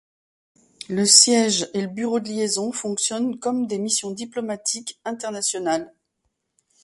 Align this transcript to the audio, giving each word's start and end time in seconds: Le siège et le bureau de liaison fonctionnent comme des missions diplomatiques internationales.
Le 0.89 1.05
siège 1.05 1.69
et 1.75 1.81
le 1.83 1.87
bureau 1.87 2.19
de 2.19 2.27
liaison 2.27 2.71
fonctionnent 2.71 3.37
comme 3.37 3.67
des 3.67 3.77
missions 3.77 4.09
diplomatiques 4.09 4.99
internationales. 5.05 5.93